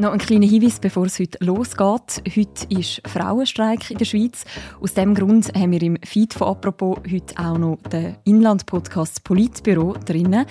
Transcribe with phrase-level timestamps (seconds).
[0.00, 2.22] Noch ein kleiner Hinweis, bevor es heute losgeht.
[2.34, 4.46] Heute ist Frauenstreik in der Schweiz.
[4.80, 9.92] Aus diesem Grund haben wir im Feed von «Apropos» heute auch noch den Inland-Podcast «Politbüro»
[10.06, 10.46] drinnen.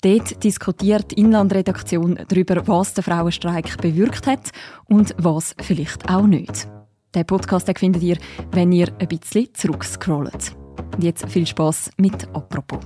[0.00, 4.52] Dort diskutiert die Inlandredaktion darüber, was der Frauenstreik bewirkt hat
[4.86, 6.66] und was vielleicht auch nicht.
[7.14, 8.16] Den Podcast findet ihr,
[8.52, 10.56] wenn ihr ein bisschen zurückscrollt.
[10.94, 12.80] Und jetzt viel Spaß mit «Apropos».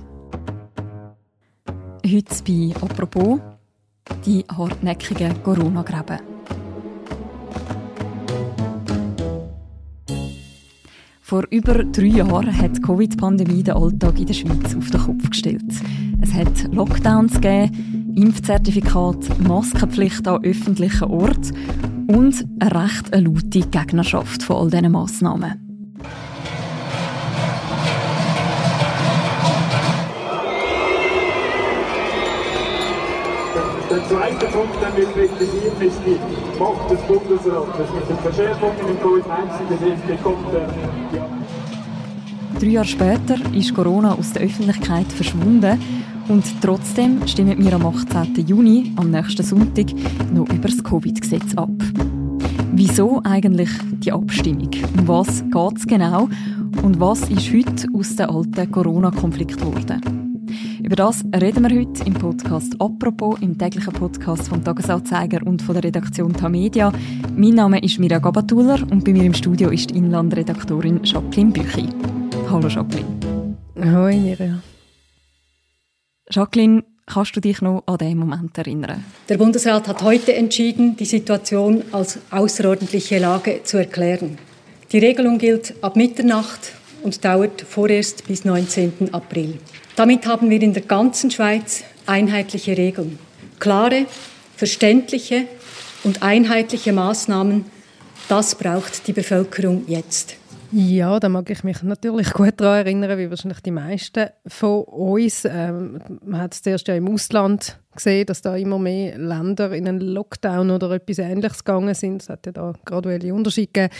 [2.05, 3.39] Heute bei «Apropos»
[4.25, 6.19] die hartnäckigen Corona-Gräben.
[11.21, 15.29] Vor über drei Jahren hat die Covid-Pandemie den Alltag in der Schweiz auf den Kopf
[15.29, 15.71] gestellt.
[16.21, 21.55] Es hat Lockdowns gegeben, Impfzertifikat, Maskenpflicht an öffentlichen Orten
[22.07, 25.68] und eine recht laute Gegnerschaft von all diesen Massnahmen.
[33.89, 37.87] Der zweite Punkt, den wir kritisieren, ist die Macht des Bundesrates.
[37.95, 40.61] Mit den Verschärfungen im Covid-19 kommt der.
[41.11, 41.25] Ja.
[42.59, 45.79] Drei Jahre später ist Corona aus der Öffentlichkeit verschwunden
[46.27, 48.45] und trotzdem stimmen wir am 18.
[48.45, 49.87] Juni, am nächsten Sonntag,
[50.31, 51.71] noch über das Covid-Gesetz ab.
[52.73, 53.69] Wieso eigentlich
[54.03, 54.69] die Abstimmung?
[54.99, 56.29] Um was geht es genau?
[56.83, 60.18] Und was ist heute aus dem alten Corona-Konflikt geworden?
[60.89, 65.75] Über das reden wir heute im Podcast «Apropos», im täglichen Podcast vom «Tagesanzeiger» und von
[65.75, 66.91] der Redaktion Tamedia.
[67.35, 71.89] Mein Name ist Mirja Gabatuller und bei mir im Studio ist die Inlandredaktorin Jacqueline Büchi.
[72.49, 73.05] Hallo Jacqueline.
[73.79, 74.63] Hallo Mirja.
[76.31, 79.05] Jacqueline, kannst du dich noch an diesen Moment erinnern?
[79.29, 84.39] Der Bundesrat hat heute entschieden, die Situation als außerordentliche Lage zu erklären.
[84.91, 86.73] Die Regelung gilt ab Mitternacht
[87.03, 89.13] und dauert vorerst bis 19.
[89.13, 89.59] April.
[89.95, 93.19] Damit haben wir in der ganzen Schweiz einheitliche Regeln.
[93.59, 94.05] Klare,
[94.55, 95.45] verständliche
[96.03, 97.65] und einheitliche Maßnahmen,
[98.27, 100.35] das braucht die Bevölkerung jetzt.
[100.71, 105.45] Ja, da mag ich mich natürlich gut daran erinnern, wie wahrscheinlich die meisten von uns.
[105.45, 109.87] Ähm, man hat es zuerst ja im Ausland gesehen, dass da immer mehr Länder in
[109.87, 112.21] einen Lockdown oder etwas Ähnliches gegangen sind.
[112.21, 113.93] Es hat ja da graduelle Unterschiede gegeben.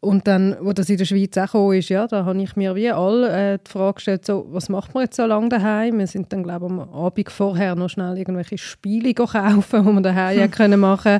[0.00, 2.76] Und dann, wo das in der Schweiz auch kam, ist, ja, da habe ich mir
[2.76, 5.98] wie alle äh, die Frage gestellt, so, was macht man jetzt so lange daheim?
[5.98, 10.02] Wir sind dann, glaube ich, am Abend vorher noch schnell irgendwelche Spiele kaufen, die man
[10.02, 10.50] daheim hm.
[10.52, 11.18] können machen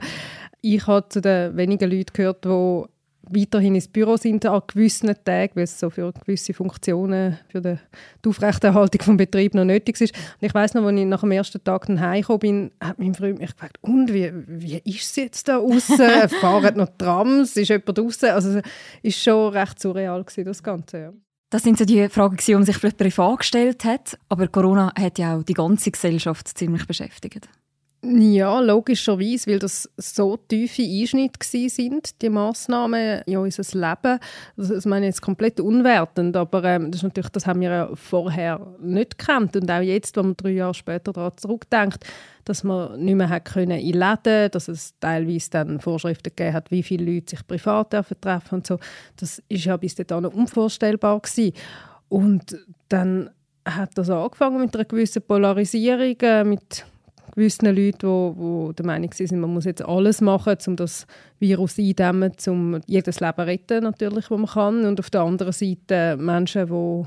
[0.61, 2.85] Ich habe zu den wenigen Leuten gehört, die
[3.31, 7.79] weiterhin ins Büro sind an gewissen Tagen, weil es so für gewisse Funktionen für die,
[8.27, 10.15] Aufrechterhaltung des Betriebs noch nötig ist.
[10.15, 13.15] Und ich weiß noch, als ich nach dem ersten Tag dann heimgekommen bin, hat mein
[13.15, 16.29] Freund mich gefragt, und wie, wie ist es jetzt da außen?
[16.41, 17.57] Fahren noch Trams?
[17.57, 18.31] Ist jemand draußen?
[18.31, 18.65] Also es
[19.03, 20.99] war schon recht surreal gewesen, das Ganze.
[20.99, 21.13] Ja.
[21.51, 25.19] Das sind so die Fragen, die man sich vielleicht privat gestellt hat, aber Corona hat
[25.19, 27.49] ja auch die ganze Gesellschaft ziemlich beschäftigt.
[28.01, 34.21] Ja, logischerweise, weil das so tiefe Einschnitte sind, die Massnahmen in unser Leben.
[34.57, 37.71] Das, das meine ich jetzt komplett unwertend, aber ähm, das, ist natürlich, das haben wir
[37.71, 42.05] ja vorher nicht gekannt und auch jetzt, wenn man drei Jahre später daran zurückdenkt,
[42.45, 46.85] dass man nicht mehr können in Läden, dass es teilweise dann Vorschriften gegeben hat, wie
[46.85, 48.79] viele Leute sich privat treffen und so.
[49.17, 51.53] Das ist ja bis dahin unvorstellbar gewesen.
[52.09, 52.57] Und
[52.91, 53.31] dann
[53.65, 56.87] hat das angefangen mit einer gewissen Polarisierung, äh, mit
[57.39, 61.07] gewissen Leuten, die, die der Meinung sind, man muss jetzt alles machen, um das
[61.39, 64.85] Virus eindämmen, um jedes Leben retten, natürlich, was man kann.
[64.85, 67.07] Und auf der anderen Seite Menschen, die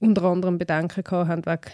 [0.00, 1.72] unter anderem Bedenken haben wegen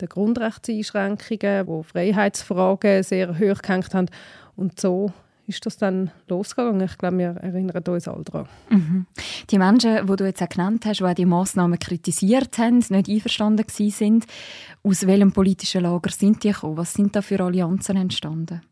[0.00, 4.08] der Grundrechtseinschränkungen, die Freiheitsfragen sehr hoch gehängt haben.
[4.56, 5.12] Und so
[5.50, 6.80] ist das dann losgegangen.
[6.80, 8.48] Ich glaube, wir erinnern uns alle daran.
[8.70, 9.06] Mhm.
[9.50, 13.66] Die Menschen, die du jetzt auch genannt hast, die die Massnahmen kritisiert haben, nicht einverstanden
[13.68, 14.26] sind,
[14.82, 16.76] aus welchem politischen Lager sind die gekommen?
[16.76, 18.62] Was sind da für Allianzen entstanden?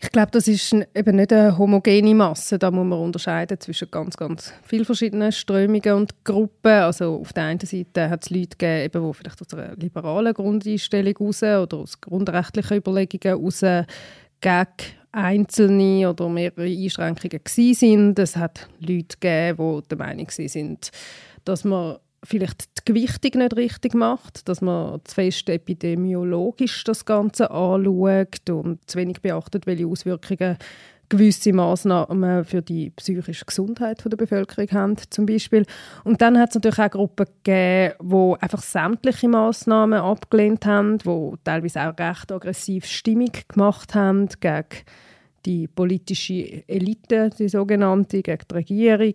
[0.00, 2.56] Ich glaube, das ist eben nicht eine homogene Masse.
[2.56, 6.70] Da muss man unterscheiden zwischen ganz, ganz vielen verschiedenen Strömungen und Gruppen.
[6.70, 11.14] Also auf der einen Seite hat es Leute gegeben, die vielleicht aus einer liberalen Grundeinstellung
[11.18, 13.60] heraus oder aus grundrechtlichen Überlegungen heraus
[14.40, 18.18] gegen einzelne oder mehrere Einschränkungen sind.
[18.18, 20.90] Es hat Leute gegeben, die der Meinung sind,
[21.44, 27.50] dass man vielleicht die Gewichtung nicht richtig macht, dass man zu fest epidemiologisch das Ganze
[27.50, 30.58] anschaut und zu wenig beachtet, welche Auswirkungen
[31.08, 35.64] gewisse Maßnahmen für die psychische Gesundheit der Bevölkerung haben, zum Beispiel.
[36.04, 41.34] Und dann hat es natürlich auch Gruppen gegeben, die einfach sämtliche Maßnahmen abgelehnt haben, die
[41.44, 44.66] teilweise auch recht aggressiv Stimmung gemacht haben gegen
[45.44, 49.14] die politische Elite, die sogenannte, gegen die Regierung,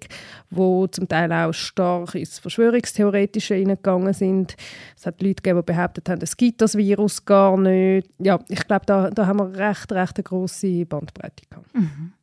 [0.49, 4.55] wo zum Teil auch stark ins Verschwörungstheoretische hineingegangen sind.
[4.97, 8.09] Es hat Leute gegeben, die behauptet haben, es gibt das Virus gar nicht.
[8.19, 11.73] Ja, ich glaube, da, da haben wir recht, recht eine grosse Bandbreite gehabt.
[11.73, 12.13] Mhm.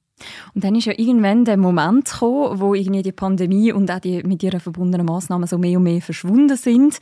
[0.54, 4.22] Und dann ist ja irgendwann der Moment gekommen, wo irgendwie die Pandemie und auch die
[4.22, 6.98] mit ihr verbundenen Massnahmen so mehr und mehr verschwunden sind.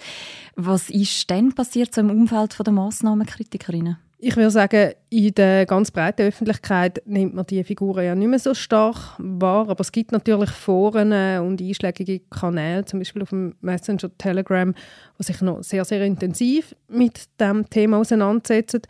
[0.54, 3.98] Was ist denn passiert so im Umfeld der Massnahmenkritikerinnen?
[4.20, 8.40] Ich würde sagen, in der ganz breiten Öffentlichkeit nimmt man die Figuren ja nicht mehr
[8.40, 11.12] so stark wahr, aber es gibt natürlich Foren
[11.46, 14.74] und einschlägige Kanäle, zum Beispiel auf dem Messenger Telegram,
[15.18, 18.82] die sich noch sehr, sehr intensiv mit dem Thema auseinandersetzen.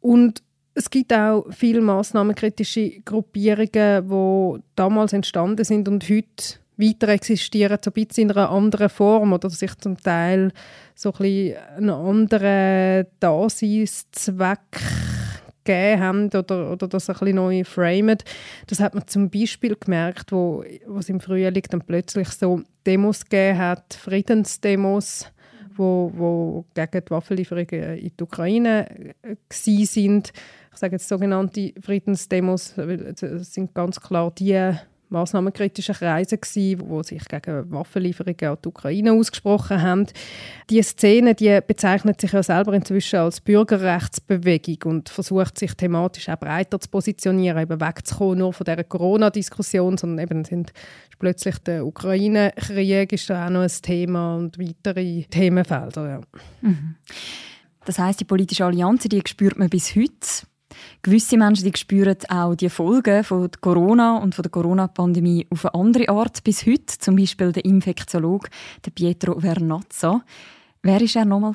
[0.00, 0.42] Und
[0.74, 7.90] es gibt auch viele massnahmenkritische Gruppierungen, die damals entstanden sind und heute weiter existieren, so
[7.90, 10.52] ein bisschen in einer anderen Form oder sich zum Teil
[10.94, 14.60] so ein bisschen einen anderen Daseinszweck
[15.64, 18.18] gegeben haben oder, oder das ein bisschen neu framen.
[18.66, 23.24] Das hat man zum Beispiel gemerkt, wo, wo es im Frühling dann plötzlich so Demos
[23.24, 25.26] gegeben hat, Friedensdemos,
[25.76, 30.32] wo, wo gegen die Waffenlieferungen in die Ukraine äh, sind.
[30.72, 34.72] Ich sage jetzt sogenannte Friedensdemos, weil es sind ganz klar die
[35.10, 40.06] massnahmenkritische Kreise, gewesen, die sich gegen Waffenlieferungen an die Ukraine ausgesprochen haben.
[40.70, 46.38] Die Szene die bezeichnet sich ja selber inzwischen als Bürgerrechtsbewegung und versucht sich thematisch auch
[46.38, 50.72] breiter zu positionieren, eben wegzukommen nur von dieser Corona-Diskussion, sondern eben sind
[51.18, 56.08] plötzlich der Ukraine-Krieg ist da auch noch ein Thema und weitere Themenfelder.
[56.08, 56.20] Ja.
[56.60, 56.96] Mhm.
[57.84, 60.46] Das heißt, die politische Allianz, die spürt man bis heute.
[61.02, 65.74] Gewisse Menschen die spüren auch die Folgen von Corona und von der Corona-Pandemie auf eine
[65.74, 66.98] andere Art bis heute.
[66.98, 68.48] Zum Beispiel der Infektiologe
[68.94, 70.22] Pietro Vernazza.
[70.82, 71.54] Wer war er nochmal?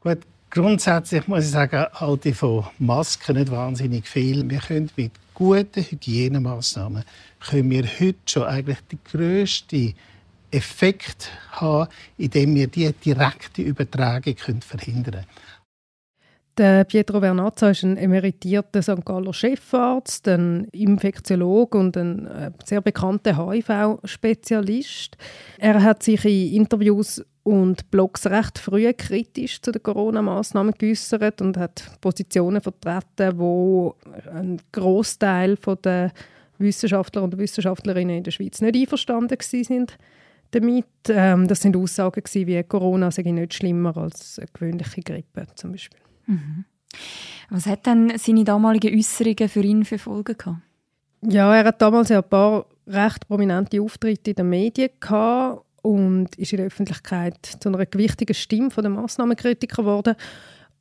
[0.00, 0.18] Gut,
[0.50, 4.48] grundsätzlich muss ich sagen, halte ich von Masken nicht wahnsinnig viel.
[4.48, 7.04] Wir können mit guten Hygienemaßnahmen
[7.40, 9.94] können wir heute schon eigentlich die grösste
[10.50, 15.26] Effekt haben, indem wir die direkte Übertragung verhindern können.
[16.58, 19.04] Der Pietro Vernazza ist ein emeritierter St.
[19.04, 25.18] Galler Chefarzt, ein Infektiologe und ein äh, sehr bekannter HIV-Spezialist.
[25.58, 31.58] Er hat sich in Interviews und Blogs recht früh kritisch zu den Corona-Maßnahmen geäußert und
[31.58, 33.94] hat Positionen vertreten, wo
[34.34, 36.10] ein Großteil der
[36.56, 39.98] Wissenschaftler und Wissenschaftlerinnen in der Schweiz nicht einverstanden sind
[40.52, 40.86] damit.
[41.08, 46.05] Ähm, das sind Aussagen wie Corona sei nicht schlimmer als eine gewöhnliche Grippe zum Beispiel.
[46.26, 46.64] Mhm.
[47.50, 50.58] Was hat denn seine damaligen Äußerungen für ihn für Folgen gehabt?
[51.22, 56.52] Ja, er hat damals ein paar recht prominente Auftritte in den Medien gehabt und ist
[56.52, 60.16] in der Öffentlichkeit zu einer gewichtigen Stimme der Massnahmenkritiker geworden.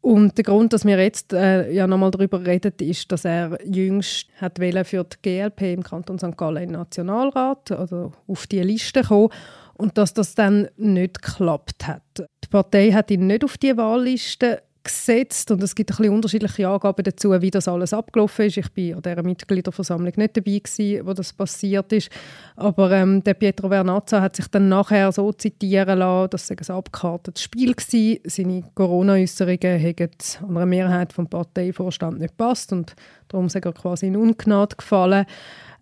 [0.01, 4.27] Und der Grund, dass wir jetzt äh, ja nochmal darüber reden, ist, dass er jüngst
[4.39, 6.37] hat für die GLP im Kanton St.
[6.37, 9.29] Gallen im Nationalrat, also auf die Liste kommen
[9.73, 12.03] und dass das dann nicht geklappt hat.
[12.19, 16.67] Die Partei hat ihn nicht auf die Wahlliste gesetzt und es gibt ein bisschen unterschiedliche
[16.69, 18.57] Angaben dazu, wie das alles abgelaufen ist.
[18.57, 22.09] Ich bin an dieser Mitgliederversammlung nicht dabei gewesen, wo das passiert ist,
[22.55, 26.75] aber ähm, der Pietro Vernazza hat sich dann nachher so zitieren lassen, dass es ein
[26.75, 28.19] abgekartetes Spiel war.
[28.25, 30.09] Seine Corona-Äußerungen haben
[30.43, 32.95] an einer Mehrheit vom Parteivorstand nicht gepasst und
[33.27, 35.25] darum ist er quasi in Ungnade gefallen.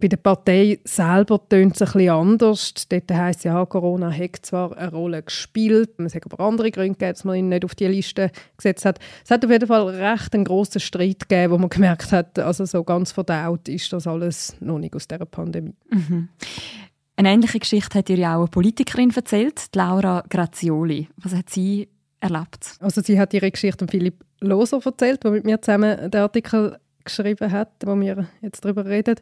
[0.03, 2.73] Bei der Partei selber tönt es ein bisschen anders.
[2.89, 7.13] Dort heisst ja, Corona hat zwar eine Rolle gespielt, es hat aber andere Gründe gegeben,
[7.13, 8.99] dass man ihn nicht auf die Liste gesetzt hat.
[9.23, 12.65] Es hat auf jeden Fall recht einen grossen Streit gegeben, wo man gemerkt hat, also
[12.65, 15.77] so ganz verdaut ist das alles noch nicht aus dieser Pandemie.
[15.89, 16.27] Mhm.
[17.15, 21.07] Eine ähnliche Geschichte hat ihr ja auch eine Politikerin erzählt, Laura Grazioli.
[21.15, 21.87] Was hat sie
[22.19, 22.75] erlebt?
[22.81, 26.77] Also sie hat ihre Geschichte an Philipp Loser erzählt, der mit mir zusammen den Artikel
[27.03, 29.15] geschrieben hat, wo wir jetzt darüber reden.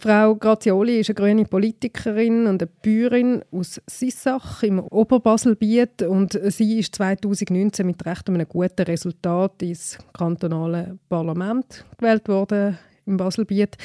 [0.00, 6.78] Frau Grazioli ist eine grüne Politikerin und eine Bäuerin aus Sissach im Oberbaselbiet und sie
[6.78, 13.76] ist 2019 mit recht einem guten Resultat ins kantonale Parlament gewählt worden im Baselbiet.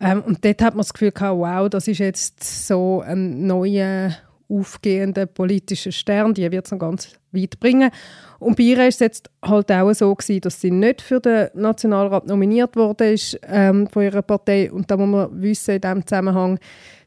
[0.00, 4.10] Ähm, und dort hat man das Gefühl gehabt, wow, das ist jetzt so ein neuer
[4.48, 7.90] aufgehender politischer Stern, die wird es noch ganz weit bringen.
[8.38, 11.48] Und bei ihr war es jetzt halt auch so, gewesen, dass sie nicht für den
[11.54, 13.14] Nationalrat nominiert wurde
[13.48, 14.70] ähm, von ihrer Partei.
[14.70, 16.58] Und da muss man wissen, in diesem Zusammenhang,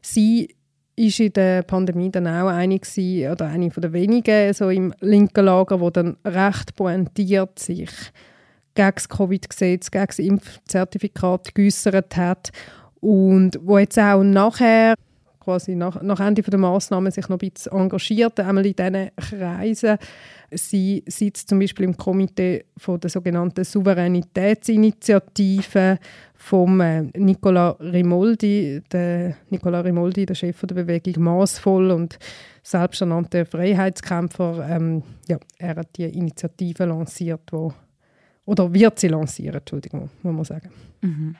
[0.02, 0.54] sie
[0.96, 4.92] ist in der Pandemie dann auch eine gewesen, oder eine von der wenigen so im
[5.00, 7.90] linken Lager, wo dann recht pointiert sich
[8.74, 12.50] gegen das Covid-Gesetz, gegen das Impfzertifikat geäußert hat
[13.00, 14.94] und wo jetzt auch nachher
[15.48, 19.96] quasi nach, nach Ende der Massnahmen sich noch ein bisschen engagiert, einmal in diesen Kreisen.
[20.50, 25.98] Sie sitzt zum Beispiel im Komitee von der sogenannten Souveränitätsinitiative
[26.34, 32.18] vom äh, Nicola Rimoldi, der Nicola Rimoldi, der Chef der Bewegung Maßvoll und
[32.62, 34.68] selbsternannter Freiheitskämpfer.
[34.68, 37.72] Ähm, ja, er hat die Initiative lanciert, wo,
[38.44, 40.68] oder wird sie lancieren, Entschuldigung, muss man sagen.
[41.00, 41.36] Mhm.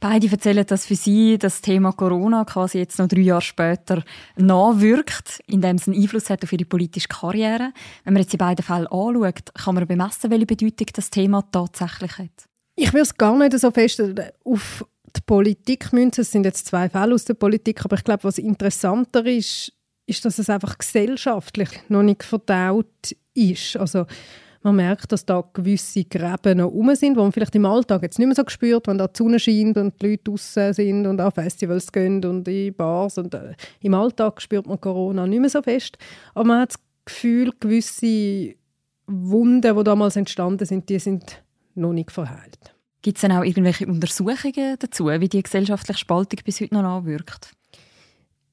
[0.00, 4.04] Beide erzählen, dass für sie das Thema Corona quasi jetzt noch drei Jahre später
[4.36, 7.72] nachwirkt, indem es einen Einfluss hat auf ihre politische Karriere.
[8.04, 12.18] Wenn man jetzt die beiden Fälle anschaut, kann man bemessen, welche Bedeutung das Thema tatsächlich
[12.18, 12.48] hat.
[12.76, 14.02] Ich will es gar nicht so fest
[14.44, 14.84] auf
[15.16, 16.20] die Politik münzen.
[16.20, 19.72] Es sind jetzt zwei Fälle aus der Politik, aber ich glaube, was interessanter ist,
[20.06, 23.76] ist, dass es einfach gesellschaftlich noch nicht verdaut ist.
[23.76, 24.06] Also
[24.66, 28.18] man merkt, dass da gewisse Gräben noch rum sind, die man vielleicht im Alltag jetzt
[28.18, 31.20] nicht mehr so spürt, wenn da die Sonne scheint und die Leute draußen sind und
[31.20, 33.16] an Festivals gehen und in Bars.
[33.16, 35.98] Und, äh, Im Alltag spürt man Corona nicht mehr so fest.
[36.34, 38.56] Aber man hat das Gefühl, gewisse
[39.06, 41.44] Wunden, die damals entstanden sind, die sind
[41.76, 42.74] noch nicht verheilt.
[43.02, 47.55] Gibt es denn auch irgendwelche Untersuchungen dazu, wie die gesellschaftliche Spaltung bis heute noch anwirkt?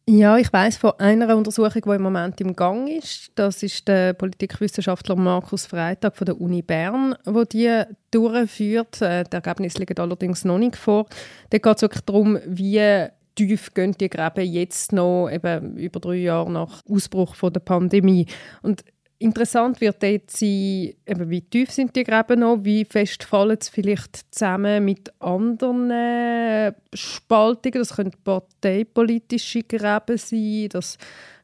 [0.06, 3.32] Ja, ich weiß von einer Untersuchung, die im Moment im Gang ist.
[3.36, 9.02] Das ist der Politikwissenschaftler Markus Freitag von der Uni Bern, wo die durchführt.
[9.02, 11.06] Äh, die Ergebnisse liegen allerdings noch nicht vor.
[11.52, 16.16] Da geht es wirklich darum, wie tief gehen die Gräben jetzt noch, eben über drei
[16.16, 18.26] Jahre nach Ausbruch von der Pandemie.
[18.62, 18.84] Und
[19.24, 23.72] Interessant wird jetzt sein, eben, wie tief sind die Gräben noch, wie fest fallen sie
[23.72, 27.80] vielleicht zusammen mit anderen äh, Spaltungen.
[27.80, 30.98] Das können parteipolitische Gräben sein, das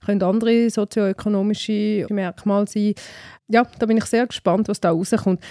[0.06, 2.96] können andere sozioökonomische Merkmale sein.
[3.48, 5.42] Ja, da bin ich sehr gespannt, was da rauskommt.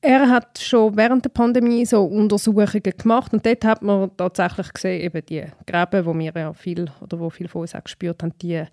[0.00, 5.00] Er hat schon während der Pandemie so Untersuchungen gemacht und dort hat man tatsächlich gesehen,
[5.00, 8.36] eben die Gräben, wo wir ja viel oder wo viele von uns auch gespürt haben,
[8.42, 8.64] die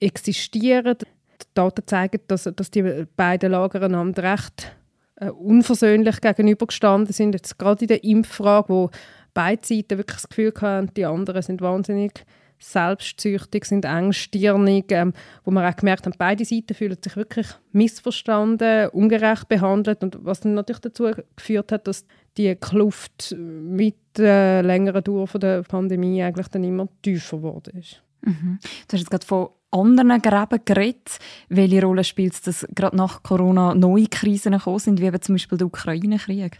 [0.00, 0.98] existieren
[1.44, 4.76] die Daten zeigen, dass, dass die beiden Lager einander recht
[5.16, 7.34] äh, unversöhnlich gegenübergestanden sind.
[7.34, 8.90] Jetzt gerade in der Impffrage, wo
[9.34, 12.24] beide Seiten wirklich das Gefühl haben, die anderen sind wahnsinnig
[12.60, 18.88] selbstsüchtig, sind engstirnig, ähm, wo man auch gemerkt hat, beide Seiten fühlen sich wirklich missverstanden,
[18.90, 22.04] ungerecht behandelt und was dann natürlich dazu geführt hat, dass
[22.36, 28.02] die Kluft mit der längeren Dauer der Pandemie eigentlich dann immer tiefer geworden ist.
[28.22, 28.58] Mhm.
[28.88, 31.18] Du hast jetzt gerade von anderen Gräben geredet.
[31.48, 35.58] Welche Rolle spielt es, dass gerade nach Corona neue Krisen gekommen sind, wie zum Beispiel
[35.58, 36.58] der Ukraine-Krieg?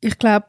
[0.00, 0.46] Ich glaube,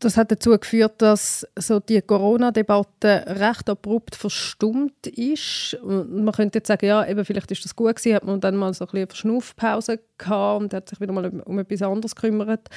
[0.00, 5.78] das hat dazu geführt, dass so die Corona-Debatte recht abrupt verstummt ist.
[5.82, 8.74] Man könnte jetzt sagen, ja, eben, vielleicht ist das gut gewesen, hat man dann mal
[8.74, 12.68] so ein bisschen eine Verschnaufpause gehabt und hat sich wieder mal um, etwas anderes gekümmert.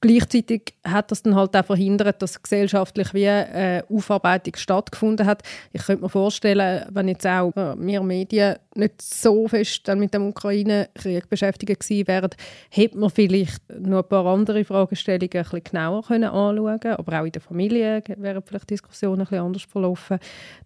[0.00, 5.42] Gleichzeitig hat das dann halt auch verhindert, dass gesellschaftlich wie eine Aufarbeitung stattgefunden hat.
[5.72, 10.28] Ich könnte mir vorstellen, wenn jetzt auch wir Medien nicht so fest dann mit dem
[10.28, 12.30] Ukraine-Krieg beschäftigt gewesen wären,
[12.70, 16.96] hätte man vielleicht noch ein paar andere Fragestellungen ein bisschen genauer können anschauen können.
[16.96, 20.18] Aber auch in der Familie wären vielleicht Diskussionen ein bisschen anders verlaufen.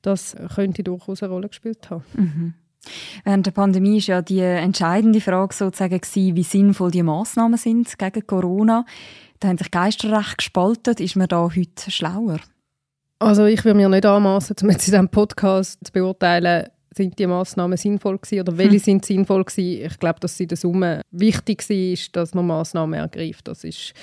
[0.02, 2.04] Das könnte durchaus eine Rolle gespielt haben.
[2.14, 2.54] Mhm.
[3.24, 8.26] Während der Pandemie war ja die entscheidende Frage sozusagen, wie sinnvoll die Massnahmen sind gegen
[8.26, 8.84] Corona.
[9.40, 10.94] Da haben sich Geister recht gespalten.
[10.98, 12.40] Ist man da heute schlauer?
[13.18, 17.26] Also ich will mir nicht anmaßen, um jetzt in diesem Podcast zu beurteilen, sind die
[17.26, 18.78] Massnahmen sinnvoll gewesen oder welche hm.
[18.78, 19.86] sind sinnvoll gewesen.
[19.86, 23.48] Ich glaube, dass in der Summe wichtig war, dass man Massnahmen ergreift.
[23.48, 23.94] Das ist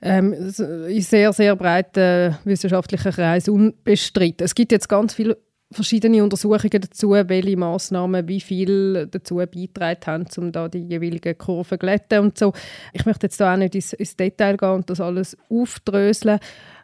[0.00, 4.44] ähm, in sehr, sehr breiten wissenschaftlichen Kreisen unbestritten.
[4.44, 5.36] Es gibt jetzt ganz viele
[5.70, 11.70] verschiedene Untersuchungen dazu, welche Massnahmen wie viel dazu beitragen haben, um da die jeweiligen Kurven
[11.70, 12.52] zu glätten und so.
[12.92, 16.38] Ich möchte jetzt da auch nicht ins, ins Detail gehen und das alles aufdröseln.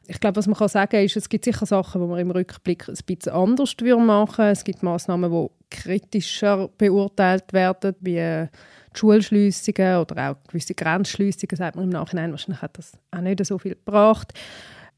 [0.06, 2.88] Ich glaube, was man kann sagen ist, es gibt sicher Sachen, die man im Rückblick
[2.88, 8.48] ein bisschen anders machen Es gibt Massnahmen, die kritischer beurteilt werden, wie die
[8.98, 12.32] Schulschliessungen oder auch gewisse Grenzschliessungen, sagt man im Nachhinein.
[12.32, 14.34] Wahrscheinlich hat das auch nicht so viel gebracht.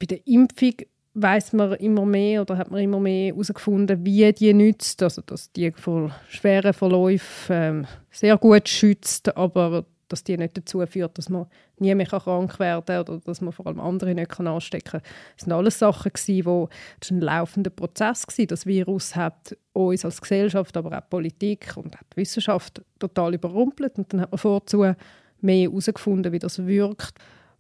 [0.00, 0.74] Bei der Impfung
[1.16, 5.50] weiß man immer mehr oder hat man immer mehr herausgefunden, wie die nützt, also dass
[5.52, 11.30] die vor schweren Verläufen ähm, sehr gut schützt, aber dass die nicht dazu führt, dass
[11.30, 11.46] man
[11.78, 15.02] nie mehr krank werden kann oder dass man vor allem andere nicht anstecken kann.
[15.36, 18.26] Das sind alles Sachen, die, ein laufender Prozess.
[18.26, 18.48] Gewesen.
[18.48, 23.98] Das Virus hat uns als Gesellschaft, aber auch Politik und auch die Wissenschaft total überrumpelt
[23.98, 24.92] und dann hat man vorzu
[25.40, 27.14] mehr herausgefunden, wie das wirkt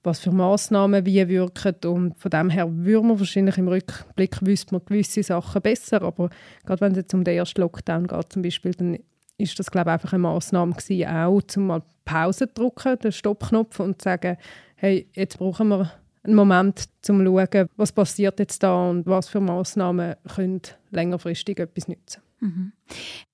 [0.06, 1.74] was für Massnahmen wie wirken.
[1.84, 6.00] Und von dem her würde man wahrscheinlich im Rückblick wüsste man gewisse Sachen besser.
[6.02, 6.30] Aber
[6.64, 8.98] gerade wenn es jetzt um den ersten Lockdown geht zum Beispiel, dann
[9.36, 13.12] ist das glaube ich einfach eine Massnahme gewesen, auch zum mal Pause zu drücken, den
[13.12, 14.38] Stoppknopf und zu sagen,
[14.76, 19.28] hey, jetzt brauchen wir ein Moment, um zu schauen, was passiert jetzt da und was
[19.28, 22.22] für Massnahmen können längerfristig etwas nützen.
[22.40, 22.72] Mhm.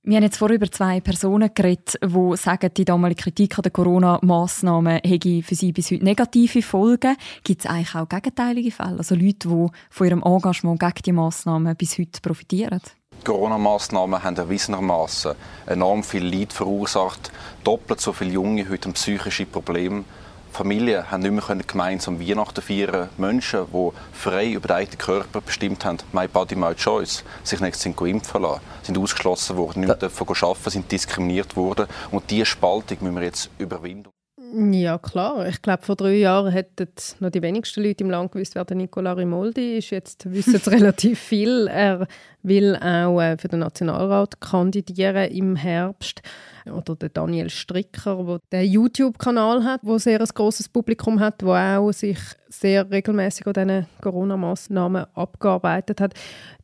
[0.05, 3.73] Wir haben jetzt vorher über zwei Personen geredet, die sagen, die damalige Kritik an den
[3.73, 7.17] Corona-Massnahmen hätte für sie bis heute negative Folgen.
[7.45, 8.99] Gibt es eigentlich auch gegenteilige Fälle?
[8.99, 12.81] Also Leute, die von ihrem Engagement gegen die Massnahmen bis heute profitieren?
[13.25, 15.35] Corona-Massnahmen haben erwiesenermaßen
[15.67, 17.31] enorm viel Leid verursacht.
[17.63, 20.05] Doppelt so viele Junge heute psychische Probleme
[20.53, 23.09] Familien haben nicht mehr gemeinsam Weihnachten feiern.
[23.17, 27.77] Menschen, die frei über den eigenen Körper bestimmt haben, «My body, my choice», sich nicht
[27.77, 31.87] sind impfen lassen, sind ausgeschlossen worden, nicht mehr arbeiten, sind diskriminiert worden.
[32.11, 34.11] Und diese Spaltung müssen wir jetzt überwinden.
[34.55, 35.49] Ja, klar.
[35.49, 36.89] Ich glaube, vor drei Jahren hätten
[37.21, 39.91] noch die wenigsten Leute im Land gewusst, wer der Nicola Rimoldi ist.
[39.91, 41.69] Jetzt wissen es relativ viel.
[41.69, 42.07] Er
[42.43, 46.21] will auch äh, für den Nationalrat kandidieren im Herbst.
[46.71, 51.91] Oder der Daniel Stricker, der YouTube-Kanal hat, wo sehr ein großes Publikum hat, wo auch
[51.93, 52.19] sich
[52.51, 56.13] sehr regelmäßig an diesen Corona-Massnahmen abgearbeitet hat.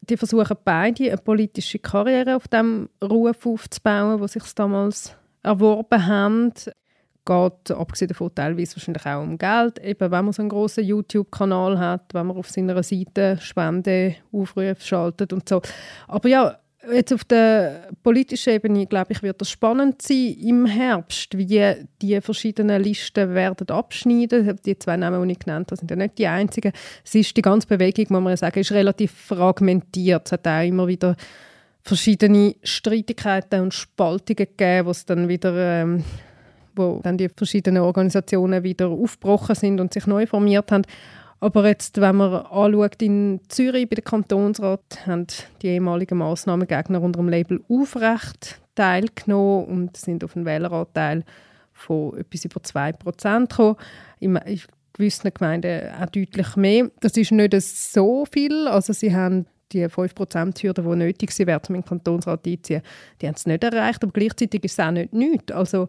[0.02, 6.52] Die versuchen beide eine politische Karriere auf dem Ruf aufzubauen, wo sich damals erworben haben
[7.28, 9.78] geht, abgesehen davon teilweise wahrscheinlich auch um Geld.
[9.84, 15.32] Eben, wenn man so einen grossen YouTube-Kanal hat, wenn man auf seiner Seite Spendeaufrufe schaltet
[15.32, 15.60] und so.
[16.06, 16.58] Aber ja,
[16.92, 22.20] jetzt auf der politischen Ebene, glaube ich, wird das spannend sein im Herbst, wie die
[22.20, 24.58] verschiedenen Listen werden abschneiden.
[24.64, 26.72] Die zwei Namen, die ich genannt habe, sind ja nicht die einzigen.
[27.04, 30.26] Es ist die ganze Bewegung, muss man sagen, ist relativ fragmentiert.
[30.26, 31.16] Es hat auch immer wieder
[31.82, 36.04] verschiedene Streitigkeiten und Spaltungen gegeben, wo es dann wieder ähm,
[36.78, 40.84] wo dann die verschiedenen Organisationen wieder aufgebrochen sind und sich neu formiert haben.
[41.40, 45.26] Aber jetzt, wenn man anschaut, in Zürich bei der Kantonsrat haben
[45.62, 51.24] die ehemaligen Massnahmengegner unter dem Label Aufrecht teilgenommen und sind auf einen Wähleranteil
[51.72, 53.76] von etwas über 2% gekommen.
[54.18, 54.40] In
[54.92, 56.90] gewissen Gemeinden auch deutlich mehr.
[57.00, 58.66] Das ist nicht so viel.
[58.66, 62.82] Also sie haben die 5%-Hürde, die nötig wäre, um in den Kantonsrat einzuziehen,
[63.20, 64.02] die haben es nicht erreicht.
[64.02, 65.52] Aber gleichzeitig ist es auch nicht nichts.
[65.52, 65.88] Also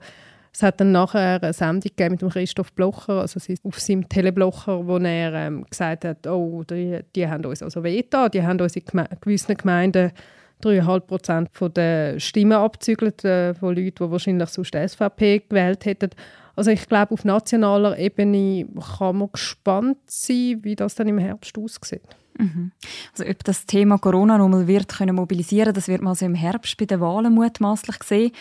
[0.52, 4.98] es hat dann nachher eine Sendung mit dem Christoph Blocher, also auf seinem Teleblocher, wo
[4.98, 8.86] er ähm, gesagt hat, oh, die, die haben uns also wehgetan, die haben uns in
[8.86, 10.12] Geme gewissen Gemeinden
[10.64, 16.10] 3,5 Prozent der Stimmen abzügelt äh, von Leuten, die wahrscheinlich sonst SVP gewählt hätten.
[16.56, 21.58] Also ich glaube, auf nationaler Ebene kann man gespannt sein, wie das dann im Herbst
[21.58, 22.02] aussieht.
[22.38, 22.72] Mhm.
[23.12, 26.76] Also ob das Thema Corona nochmal wird können mobilisieren, das wird man also im Herbst
[26.78, 28.32] bei den Wahlen mutmaßlich sehen.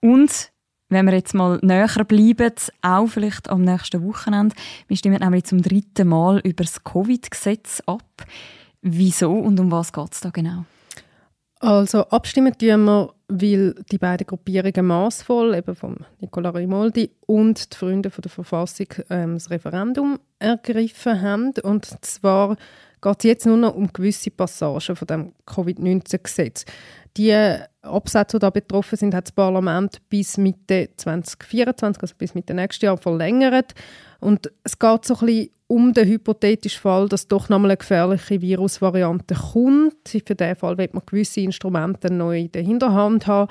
[0.00, 0.51] Und
[0.92, 2.52] wenn wir jetzt mal näher bleiben,
[2.82, 4.54] auch vielleicht am nächsten Wochenende,
[4.88, 8.26] wir stimmen nämlich zum dritten Mal über das Covid-Gesetz ab.
[8.82, 10.64] Wieso und um was geht es da genau?
[11.60, 17.76] Also abstimmen tun wir, weil die beiden Gruppierungen maßvoll, eben von Nicola Rimoldi und die
[17.76, 21.52] Freunde von der Verfassung ähm, das Referendum ergriffen haben.
[21.62, 22.56] Und zwar
[23.02, 26.64] geht es jetzt nur noch um gewisse Passagen von dem Covid-19-Gesetz.
[27.16, 27.34] Die
[27.82, 32.82] Absätze, die da betroffen sind, hat das Parlament bis Mitte 2024, also bis Mitte nächstes
[32.82, 33.74] Jahr, verlängert.
[34.20, 38.40] Und es geht so ein bisschen um den hypothetischen Fall, dass doch nochmal eine gefährliche
[38.40, 40.08] Virusvariante kommt.
[40.08, 43.50] Für diesen Fall wird man gewisse Instrumente neu in der Hinterhand haben.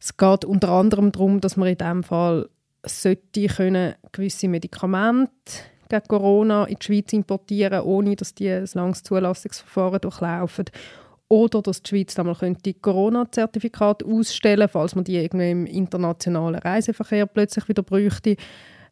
[0.00, 2.48] Es geht unter anderem darum, dass man in diesem Fall
[2.84, 5.32] sollte können gewisse Medikamente
[5.90, 10.64] gegen Corona in die Schweiz importieren, ohne dass die ein langes Zulassungsverfahren durchlaufen
[11.30, 17.26] oder dass die Schweiz einmal könnte Corona-Zertifikate ausstellen falls man die irgendwie im internationalen Reiseverkehr
[17.26, 18.36] plötzlich wieder bräuchte.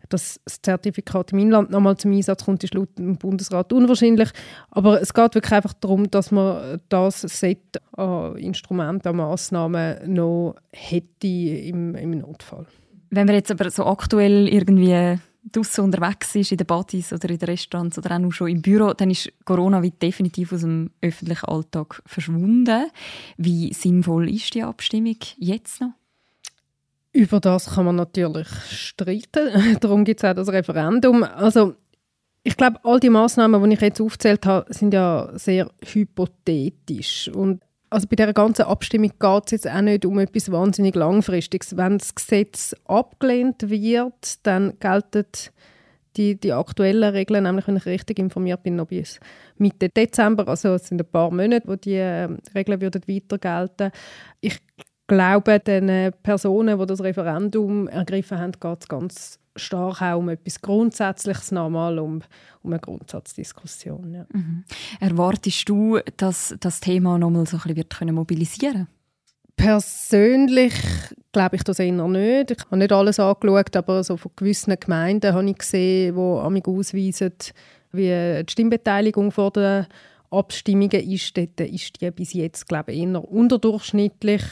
[0.08, 4.30] Dass das Zertifikat im Inland nochmal zum Einsatz kommt, ist laut dem Bundesrat unwahrscheinlich.
[4.70, 10.54] Aber es geht wirklich einfach darum, dass man das Set an Instrumenten, an Massnahmen noch
[10.72, 12.66] hätte im, im Notfall.
[13.10, 15.18] Wenn wir jetzt aber so aktuell irgendwie
[15.52, 18.62] draußen unterwegs ist, in den Partys oder in den Restaurants oder auch nur schon im
[18.62, 22.90] Büro, dann ist Corona wie definitiv aus dem öffentlichen Alltag verschwunden.
[23.36, 25.92] Wie sinnvoll ist die Abstimmung jetzt noch?
[27.12, 29.78] Über das kann man natürlich streiten.
[29.80, 31.22] Darum gibt es auch das Referendum.
[31.22, 31.74] Also
[32.44, 37.28] ich glaube, all die Maßnahmen, die ich jetzt aufzählt habe, sind ja sehr hypothetisch.
[37.28, 41.76] Und also bei dieser ganzen Abstimmung geht es jetzt auch nicht um etwas wahnsinnig Langfristiges.
[41.76, 45.24] Wenn das Gesetz abgelehnt wird, dann gelten
[46.16, 49.20] die, die aktuellen Regeln, nämlich wenn ich richtig informiert bin, noch bis
[49.56, 50.48] Mitte Dezember.
[50.48, 53.92] Also es sind ein paar Monate, wo die äh, Regeln würden weiter gelten.
[54.40, 54.58] Ich
[55.08, 60.60] glaube, den Personen, die das Referendum ergriffen haben, geht es ganz stark auch um etwas
[60.60, 62.22] Grundsätzliches nochmal, um,
[62.62, 64.14] um eine Grundsatzdiskussion.
[64.14, 64.26] Ja.
[64.32, 64.64] Mhm.
[65.00, 68.86] Erwartest du, dass das Thema nochmal so ein bisschen wird können mobilisieren
[69.56, 70.72] Persönlich
[71.32, 72.52] glaube ich das eher nicht.
[72.52, 76.68] Ich habe nicht alles angeschaut, aber so von gewissen Gemeinden habe ich gesehen, die amig
[76.68, 77.32] ausweisen,
[77.90, 79.86] wie die Stimmbeteiligung vor den
[80.30, 84.42] Abstimmungen ist, dort ist die bis jetzt glaube ich, eher unterdurchschnittlich.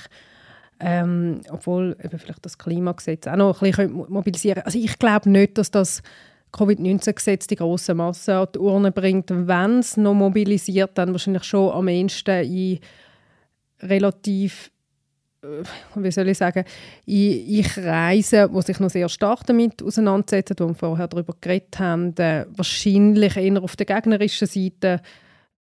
[0.78, 5.56] Ähm, obwohl eben vielleicht das Klimagesetz auch noch ein bisschen mobilisieren Also ich glaube nicht,
[5.56, 6.02] dass das
[6.52, 9.30] Covid-19-Gesetz die große Masse an die Urne bringt.
[9.30, 12.78] Wenn es noch mobilisiert, dann wahrscheinlich schon am ehesten in
[13.80, 14.70] relativ
[15.42, 16.64] äh, wie soll ich sagen,
[17.04, 21.78] in, in Kreisen, die sich noch sehr stark damit auseinandersetzen, wo wir vorher darüber geredet
[21.78, 25.00] haben, äh, wahrscheinlich eher auf der gegnerischen Seite.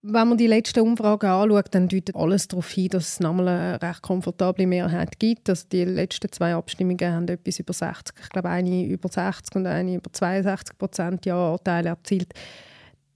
[0.02, 3.82] Wenn man die letzten Umfragen anschaut, dann deutet alles darauf hin, dass es nochmal eine
[3.82, 5.48] recht komfortable Mehrheit gibt.
[5.50, 9.66] Also die letzten zwei Abstimmungen haben etwas über 60, ich glaube eine über 60 und
[9.66, 12.32] eine über 62 Prozent Ja-Anteile erzielt.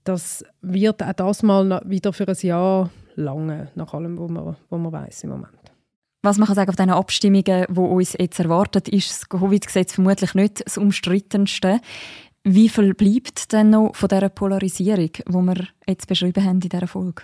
[0.03, 4.79] Das wird auch das mal wieder für ein Jahr lange, nach allem, was man, was
[4.79, 5.53] man weiß im Moment.
[6.21, 10.33] Was man kann sagen auf diesen Abstimmungen, die uns jetzt erwartet, ist das Covid-Gesetz vermutlich
[10.35, 11.79] nicht das umstrittenste.
[12.43, 16.87] Wie viel bleibt denn noch von dieser Polarisierung, die wir jetzt beschrieben haben in dieser
[16.87, 17.23] Folge?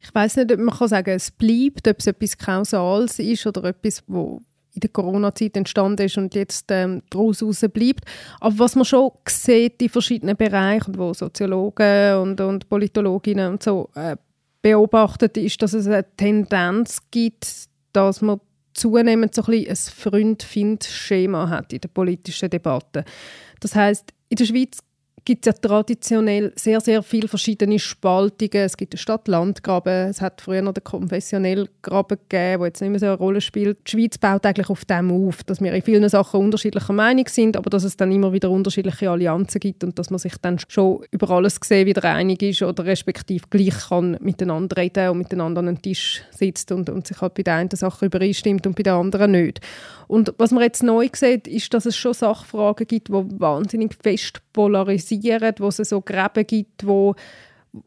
[0.00, 3.64] Ich weiß nicht, ob man kann sagen, es bleibt, ob es etwas Kausales ist oder
[3.64, 4.42] etwas, wo
[4.74, 7.40] in der Corona-Zeit entstanden ist und jetzt ähm, daraus
[7.72, 8.04] bleibt.
[8.40, 13.90] Aber was man schon sieht in verschiedenen Bereichen, wo Soziologen und, und Politologinnen und so
[13.94, 14.16] äh,
[14.62, 18.40] beobachtet, ist, dass es eine Tendenz gibt, dass man
[18.74, 23.04] zunehmend so ein, ein Freund-Find-Schema hat in der politischen Debatte.
[23.60, 24.78] Das heißt, in der Schweiz
[25.28, 28.64] gibt es ja traditionell sehr, sehr viele verschiedene Spaltungen.
[28.64, 32.88] Es gibt den Stadt-Land-Graben, es hat früher noch den konfessionellen Graben gegeben, der jetzt nicht
[32.88, 33.76] mehr so eine Rolle spielt.
[33.86, 37.58] Die Schweiz baut eigentlich auf dem auf, dass wir in vielen Sachen unterschiedlicher Meinung sind,
[37.58, 41.04] aber dass es dann immer wieder unterschiedliche Allianzen gibt und dass man sich dann schon
[41.10, 45.66] über alles gesehen wieder einig ist oder respektive gleich kann miteinander reden und miteinander an
[45.66, 48.94] den Tisch sitzt und, und sich halt bei der einen Sache übereinstimmt und bei der
[48.94, 49.60] anderen nicht.
[50.06, 54.40] Und was man jetzt neu sieht, ist, dass es schon Sachfragen gibt, die wahnsinnig fest
[54.54, 57.14] polarisieren, wo es so Gräben gibt, wo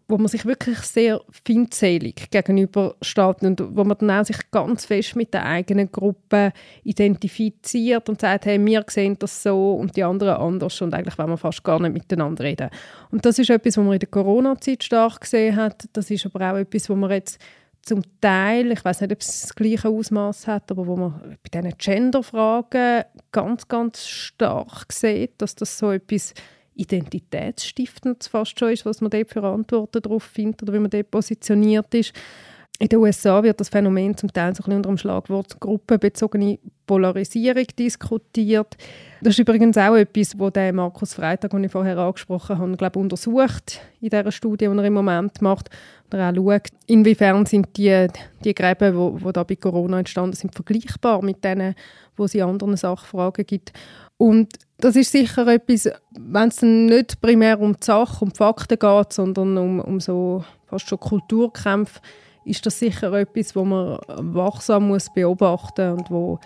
[0.08, 5.16] wo man sich wirklich sehr feindselig gegenübersteht und wo man dann auch sich ganz fest
[5.16, 10.36] mit der eigenen Gruppe identifiziert und sagt, hey, wir sehen das so und die anderen
[10.36, 12.70] anders und eigentlich wollen wir fast gar nicht miteinander reden.
[13.10, 15.88] Und das ist etwas, was man in der Corona-Zeit stark gesehen hat.
[15.94, 17.40] Das ist aber auch etwas, wo man jetzt
[17.82, 21.62] zum Teil, ich weiß nicht, ob es das gleiche Ausmaß hat, aber wo man bei
[21.62, 26.36] diesen Gender-Fragen ganz, ganz stark sieht, dass das so etwas
[26.82, 31.12] Identitätsstiftendes fast schon ist, was man dort für Antworten darauf findet oder wie man dort
[31.12, 32.14] positioniert ist.
[32.82, 36.58] In den USA wird das Phänomen zum Teil so ein bisschen unter dem Schlagwort gruppenbezogene
[36.88, 38.76] Polarisierung diskutiert.
[39.22, 42.98] Das ist übrigens auch etwas, wo der Markus Freitag, den ich vorher angesprochen habe, glaube
[42.98, 45.70] untersucht in dieser Studie, die er im Moment macht.
[46.12, 48.08] Und er auch schaut, inwiefern sind die,
[48.44, 51.76] die Gräben, die wo da bei Corona entstanden sind, vergleichbar mit denen,
[52.18, 53.74] wo es in anderen Sachfragen gibt.
[54.18, 58.78] Und das ist sicher etwas, wenn es nicht primär um die Sache, um die Fakten
[58.78, 62.00] geht, sondern um, um so fast schon Kulturkämpfe,
[62.44, 66.40] ist das sicher etwas, wo man wachsam muss beobachten und wo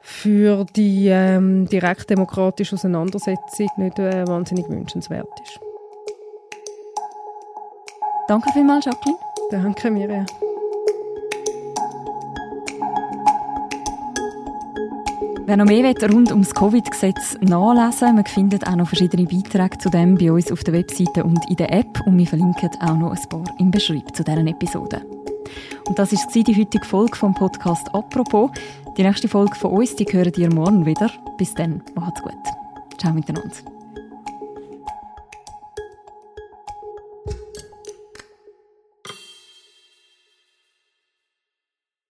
[0.00, 5.60] für die ähm, direktdemokratische Auseinandersetzung nicht äh, wahnsinnig wünschenswert ist.
[8.28, 9.18] Danke vielmals, Jacqueline.
[9.50, 10.24] Danke, Mirja.
[15.50, 19.90] Wer noch mehr will, rund ums Covid-Gesetz nachlesen man findet auch noch verschiedene Beiträge zu
[19.90, 23.10] dem bei uns auf der Webseite und in der App und wir verlinken auch noch
[23.10, 25.00] ein paar im Beschreibung zu deren Episoden.
[25.88, 28.52] Und das war die heutige Folge vom Podcast «Apropos».
[28.96, 31.10] Die nächste Folge von uns, die hören ihr morgen wieder.
[31.36, 32.32] Bis dann, macht's gut.
[32.98, 33.79] Ciao miteinander.